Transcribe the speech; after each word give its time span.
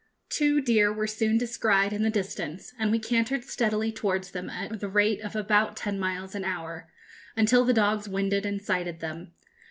Two 0.29 0.61
deer 0.61 0.91
were 0.91 1.05
soon 1.05 1.37
descried 1.37 1.93
in 1.93 2.01
the 2.01 2.09
distance, 2.09 2.73
and 2.79 2.89
we 2.91 2.97
cantered 2.97 3.43
steadily 3.43 3.91
towards 3.91 4.31
them 4.31 4.49
at 4.49 4.79
the 4.79 4.89
rate 4.89 5.21
of 5.21 5.35
about 5.35 5.77
ten 5.77 5.99
miles 5.99 6.33
an 6.33 6.43
hour, 6.43 6.89
until 7.37 7.63
the 7.63 7.71
dogs 7.71 8.09
winded 8.09 8.43
and 8.43 8.63
sighted 8.63 8.99
them. 8.99 9.33